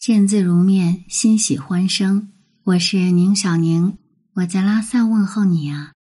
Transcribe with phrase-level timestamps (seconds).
[0.00, 2.32] 见字如面，欣喜欢声。
[2.62, 3.98] 我是宁小宁，
[4.32, 5.92] 我在拉萨问候你啊。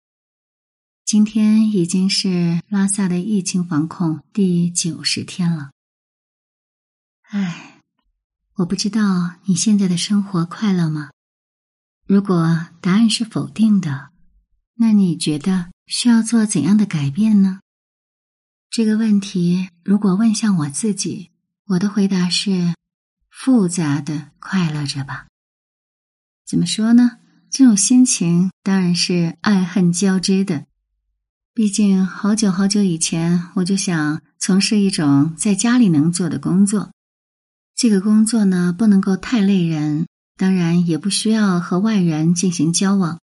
[1.05, 5.73] 今天已经是拉萨的疫情防控第九十天了。
[7.23, 7.81] 唉，
[8.59, 11.11] 我不知道你现在的生活快乐吗？
[12.07, 14.11] 如果答案是否定的，
[14.75, 17.59] 那你觉得需要做怎样的改变呢？
[18.71, 21.33] 这个问题如果问向我自己，
[21.71, 22.78] 我的回答是。
[23.41, 25.29] 复杂的快乐着吧？
[26.45, 27.19] 怎么说呢？
[27.49, 30.67] 这种心情当然是爱恨交织的。
[31.55, 36.91] 毕竟好久好久以前，我就想从事一种在家里能做的工作。
[37.77, 43.21] 这个工作呢，不能够太累人，当然也不需要和外人进行交往。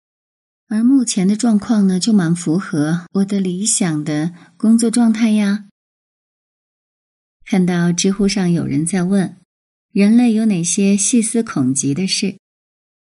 [0.68, 5.64] 而目前的状况呢，就蛮符合我的理想的工作状态呀。
[7.44, 9.36] 看到知乎上有人在问。
[9.94, 12.38] 人类有哪些细思恐极的事？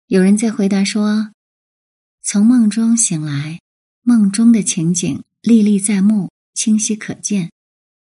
[0.09, 1.31] 有人在回答说
[2.23, 3.59] ：“从梦中醒来，
[4.03, 7.51] 梦中的情景历历在目，清晰可见，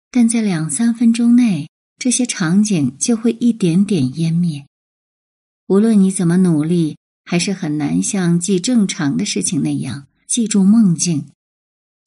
[0.09, 4.65] 但在两三分钟内，这些场景就会一点点湮灭。
[5.67, 11.27] 无论你怎么努力，还是很难像记正常的事情那样记住梦境，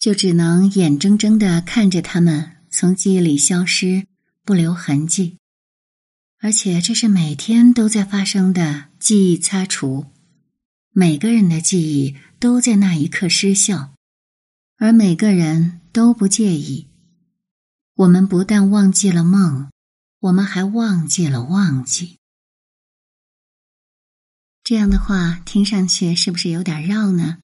[0.00, 4.08] 就只能眼睁睁的看着他们从记忆里消失，
[4.44, 5.36] 不留痕迹。”
[6.44, 10.04] 而且这是每天都在发生的记忆擦除，
[10.90, 13.94] 每个人的记忆都在那一刻失效，
[14.76, 16.88] 而每个人都不介意。
[17.94, 19.70] 我们不但忘记了梦，
[20.20, 22.18] 我们还忘记了忘记。
[24.62, 27.38] 这样的话听上去是不是有点绕呢？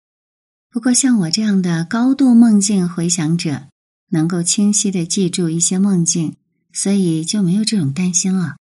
[0.68, 3.68] 不过像我这样的高度梦境回想者，
[4.10, 6.36] 能够清晰的记住一些梦境，
[6.74, 8.58] 所以就没有这种担心了。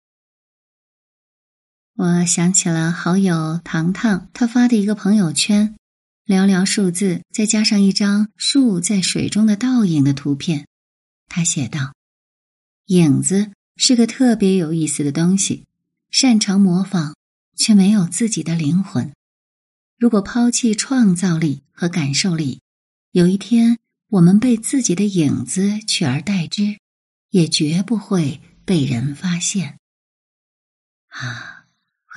[1.96, 5.76] 我想起了好友糖糖，他发的一个朋友圈，
[6.26, 10.68] 寥寥数字，再加上一张树在水中的倒影的图片。
[11.28, 11.94] 他写道
[12.88, 15.66] ：“影子是个特别有意思的东西，
[16.09, 17.14] 擅长模仿，
[17.56, 19.14] 却没有自己的灵魂。
[20.00, 22.59] 如果抛弃创造力和感受力，
[23.12, 23.78] 有一天
[24.09, 26.80] 我们被自己的影子取而代之，
[27.30, 29.78] 也绝不会被人发现。”
[31.09, 31.62] 啊。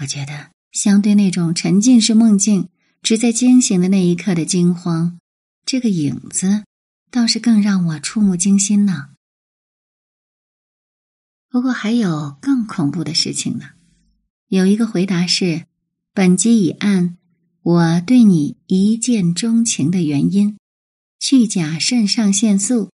[0.00, 2.68] 我觉得，相对那种沉浸式梦境，
[3.02, 5.18] 只在惊醒的那一刻的惊慌，
[5.64, 6.64] 这个影子
[7.10, 9.10] 倒是更让我触目惊心呢。
[11.48, 13.70] 不过还有更恐怖的事情呢。
[14.48, 15.64] 有一个回答是：
[16.12, 17.16] 本集已按
[17.62, 20.58] 我对你一见钟情的原因，
[21.18, 22.90] 去甲肾上腺素，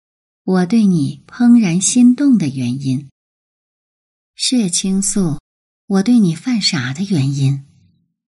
[0.43, 3.09] 我对你怦然心动的原因，
[4.35, 5.38] 血清素。
[5.89, 7.65] 我对你犯傻的原因，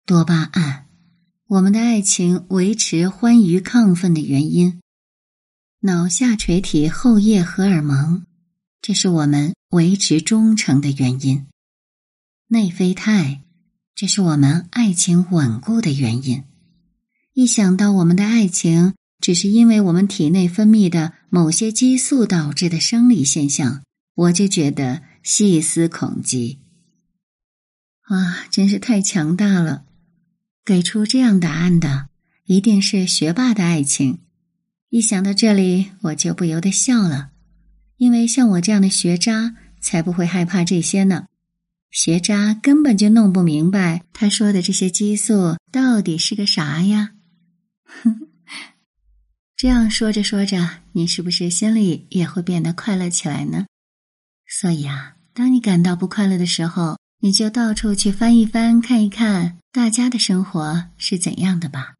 [0.06, 0.85] 多巴胺，
[1.47, 4.79] 我们的爱情维持欢愉亢奋的原因，
[5.81, 8.23] 脑下垂体后叶荷尔蒙，
[8.81, 11.47] 这是我们维持忠诚的原因，
[12.47, 13.41] 内啡肽，
[13.95, 16.45] 这是我们爱情稳固的原因。
[17.33, 23.83] 一想到我们的爱情只是因为我们体内分泌的某些激素导致的生理现象，
[24.16, 26.62] 我就觉得细思恐极。
[28.11, 29.85] 哇，真是太强大了！
[30.66, 32.09] 给出这样答案的，
[32.44, 34.19] 一定是学霸的爱情。
[34.89, 37.31] 一想到这里，我就不由得笑了，
[37.95, 41.27] 因为像我这样的学渣，才不会害怕这些呢。
[41.89, 47.11] 学渣根本就弄不明白他说的这些激素到底是个啥呀！
[47.85, 48.27] 哼，
[49.55, 53.67] 这样说着说着，你是不是心里也会变得快乐起来呢？
[54.45, 61.93] 所以啊，当你感到不快乐的时候，你就到处去翻一翻，看一看大家的生活是怎样的吧。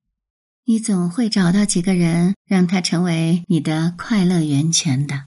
[0.66, 5.26] 你总会找到几个人，让他成为你的快乐源泉的。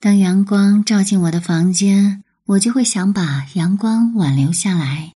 [0.00, 5.12] 当阳光照进我的房间，我就会想把阳光挽留下来，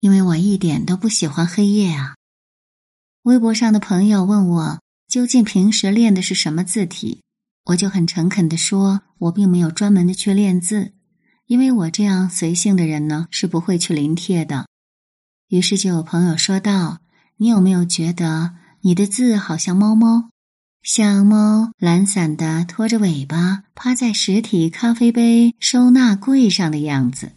[0.00, 2.16] 因为我一点都不喜欢黑夜啊。
[3.22, 7.22] 微博上的朋友问我，究竟平时练的是什么字体，
[7.66, 10.94] 我就很诚恳的说，我并没有专门的去练字。
[11.52, 14.66] 因为我这样随性的人呢，是不会去临帖的。
[15.48, 17.00] 于是就有朋友说道
[17.36, 20.30] ：“你有没有觉得你的字好像猫猫，
[20.82, 27.32] 像猫懒散的拖着尾巴趴在实体咖啡杯收纳柜上的样子，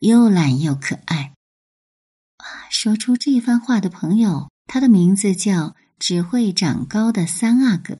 [0.00, 1.32] 又懒又可爱？”
[2.42, 7.96] 啊，说出这番话的朋友，他的名字叫只会长高的三阿哥。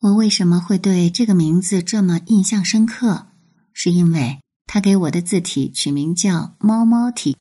[0.00, 3.28] 我为什么会对这个名字这么印象深刻？
[3.72, 4.42] 是因为。
[4.68, 7.38] 他给我的字体取名叫“猫猫体”，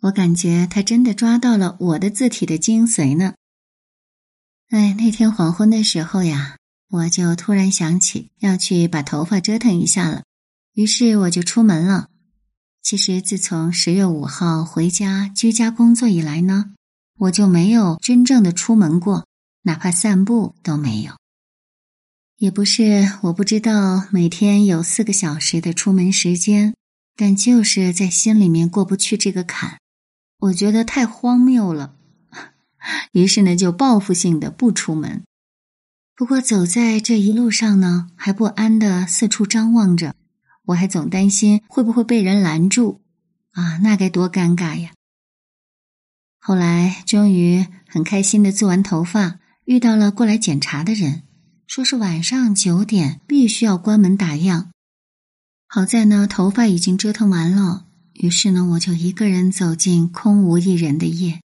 [0.00, 3.34] 我感觉他真的抓到了我的字体的精髓呢。
[4.70, 6.56] 哎，那天黄昏的时候呀，
[6.88, 10.22] 我就突然想起要去把头发折腾一下了，
[10.72, 12.08] 于是我就出门了。
[12.82, 16.72] 其实自从十月五号回家居家工作以来呢，
[17.18, 19.26] 我就没有真正的出门过，
[19.62, 21.12] 哪怕散步都没有。
[22.42, 26.74] 也不是我不知道每天有四个小时的出门时间，
[27.14, 29.78] 但就是在心里面过不去这个坎，
[30.40, 31.94] 我觉得太荒谬了。
[33.14, 35.22] 于是呢，就报复性的不出门。
[36.16, 40.16] 不过走在这一路上呢，还不安的四处张望着，
[40.64, 43.02] 我还总担心会不会被人拦住
[43.52, 44.90] 啊，那该多尴尬呀！
[46.40, 51.22] 后来终于很开心的做完头发，遇到了过来检查的人，
[51.74, 54.66] 说是晚上九点必须要关门打烊。
[55.66, 61.40] 好在呢，头发已经折腾完了，于是呢，我就一个人走进空无一人的夜。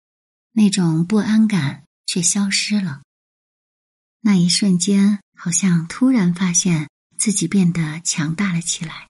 [0.52, 3.02] 那种不安感却消失了。
[4.22, 6.88] 那一瞬间，好像突然发现
[7.18, 9.08] 自己变得强大了起来。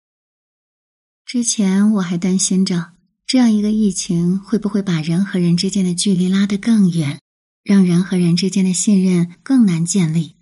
[1.25, 2.94] 之前我还担心着，
[3.25, 7.20] 这样一个疫情会不会把人和人之间的距离拉得更远，
[7.62, 10.34] 让人和人之间的信任更难建立。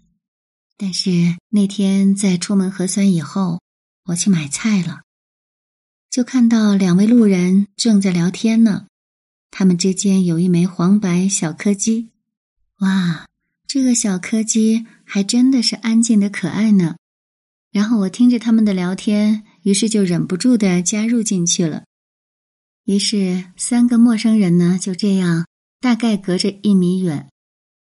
[0.82, 3.60] 但是那天在出门核酸以后，
[4.06, 5.02] 我去买菜了，
[6.10, 8.86] 就看到两位路人正在聊天呢。
[9.52, 12.10] 他们之间有一枚黄白小柯基，
[12.80, 13.28] 哇，
[13.68, 16.96] 这个小柯基还真的是安静的可爱呢。
[17.70, 21.84] 然后我听着他们的聊天，于是就忍不住的加入进去了。
[22.86, 25.46] 于是三个陌生人呢就这样
[25.78, 27.28] 大概隔着一米远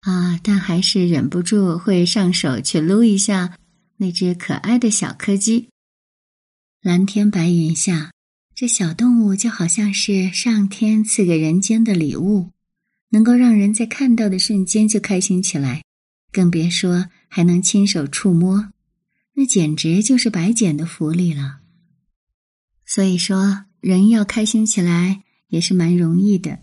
[0.01, 3.57] 啊，但还是忍不住会上手去撸一下
[3.97, 5.69] 那只可爱的小柯基。
[6.81, 8.11] 蓝天白云下。
[8.55, 12.51] 这小动物就好像是上天赐给人间的礼物，
[13.11, 15.81] 能够让人在看到的瞬间就开心起来，
[16.29, 18.67] 更别说还能亲手触摸，
[19.35, 21.59] 那简直就是白捡的福利了。
[22.85, 26.59] 所以说，人要开心起来也是蛮容易的。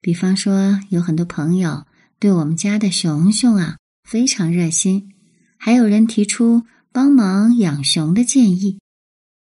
[0.00, 1.84] 比方说，有很多朋友
[2.20, 5.14] 对我们家的熊熊啊非常热心，
[5.56, 8.80] 还有人提出帮忙养熊的建议，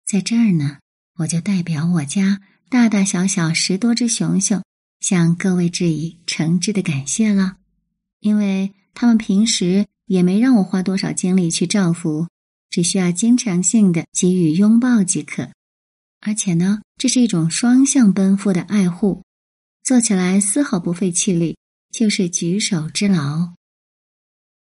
[0.06, 0.78] 在这儿呢。
[1.20, 4.62] 我就代表我家大大小小十多只熊熊，
[5.00, 7.56] 向各位致以诚挚的感谢了，
[8.20, 12.28] 因为他们平时也没让我花多少精力去照顾，
[12.70, 15.48] 只需要经常性的给予拥抱即可。
[16.20, 19.24] 而且呢，这是一种双向奔赴的爱护，
[19.84, 21.56] 做起来丝毫不费气力，
[21.98, 23.54] 就是举手之劳。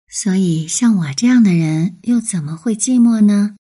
[0.10, 3.58] 所以，像我这样的人，又怎么会寂寞呢？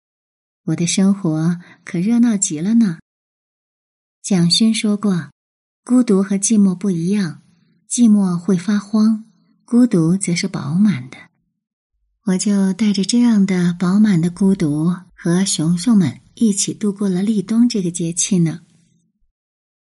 [0.64, 2.98] 我的生活可热闹极了呢。
[4.20, 5.30] 蒋勋说过
[5.86, 7.42] ：“孤独和寂寞不一样，
[7.88, 9.26] 寂寞会发慌，
[9.64, 11.16] 孤独则是饱满的。”
[12.26, 18.62] 我就带着这样的饱满的孤独，和熊熊们一起度过了立冬这个节气呢。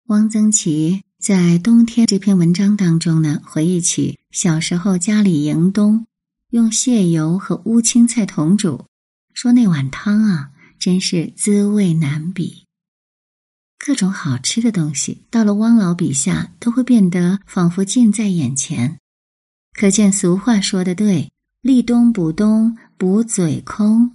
[0.06, 6.06] 汪曾祺在《冬天》这篇文章当中呢，回忆起小时候家里迎冬，
[6.50, 8.84] 用蟹油和乌青菜同煮，
[9.32, 10.50] 说那碗汤啊。
[10.78, 12.66] 真是滋味难比，
[13.78, 18.98] 各种好吃的东西到了汪老笔下都会变得仿佛近在眼前。
[19.72, 21.32] 可见俗话说的对
[21.62, 24.12] ：“立冬补冬，补嘴空。”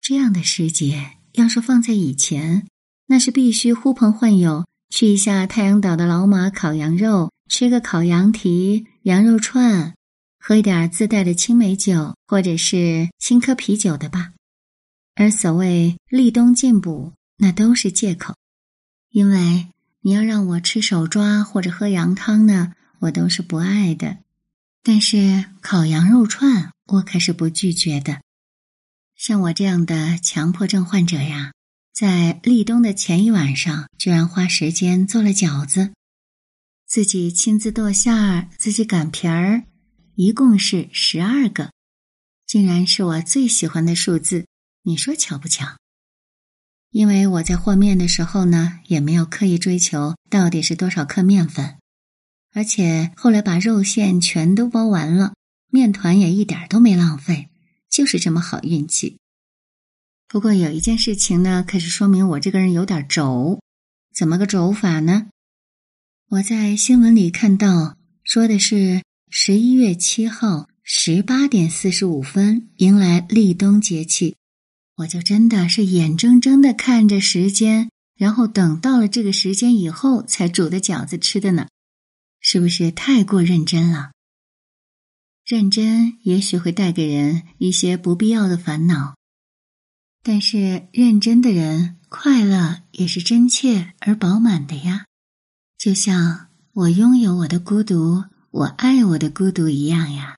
[0.00, 2.66] 这样的时节，要是放在以前，
[3.08, 9.94] 那是必须呼朋唤友去一下太阳岛的老马烤羊肉，吃个烤羊蹄、羊肉串，
[10.38, 14.32] 喝一点自带的青梅酒或者是青稞啤酒的吧。
[15.14, 18.34] 而所谓立冬进补，那都是借口，
[19.10, 19.68] 因为
[20.02, 24.18] 你要让我吃手抓或者喝羊汤呢，我都是不爱的。
[24.82, 28.20] 但是烤羊肉串，我可是不拒绝的。
[29.16, 31.52] 像我这样的强迫症患者呀，
[31.98, 35.94] 在立冬的前一晚上，居然花时间做了饺子，
[36.86, 39.64] 自己亲自剁馅儿，自己擀皮儿，
[40.14, 41.72] 一共是十二个，
[42.46, 44.44] 竟然是我最喜欢的数字。
[44.82, 45.78] 你说巧不巧？
[46.90, 51.78] 因为我在和面的时候呢，也没有刻意追求到底是多少克面粉，
[52.52, 55.32] 而且后来把肉馅全都包完了，
[55.70, 57.48] 面团也一点都没浪费，
[57.88, 59.16] 就是这么好运气。
[60.28, 63.60] 不过有一件事情呢，可是说明我这个人有点轴。
[64.14, 65.28] 怎么个轴法呢？
[66.28, 74.36] 我在新闻里看到说的是十一月七号十八点四十五分迎来立冬节气。
[74.96, 81.68] 我就真的是眼睁睁的看着时间，然后等到了这个时间以后才煮的饺子吃的呢，
[82.40, 84.12] 是不是太过认真了？
[85.44, 89.15] 认真也许会带给人一些不必要的烦恼，
[90.28, 95.04] 但是认真的人快乐也是真切而饱满的呀。
[95.78, 100.34] 就像我拥有我的孤独，我爱我的孤独一样呀。